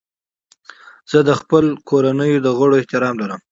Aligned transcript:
زه 1.11 1.19
د 1.27 1.29
خپلو 1.39 1.69
کورنیو 1.89 2.43
د 2.45 2.47
غړو 2.57 2.79
احترام 2.81 3.15
لرم. 3.21 3.41